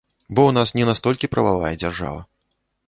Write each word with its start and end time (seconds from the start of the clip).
Бо 0.35 0.41
ў 0.47 0.51
нас 0.59 0.69
не 0.79 0.87
настолькі 0.91 1.31
прававая 1.37 1.73
дзяржава. 1.85 2.21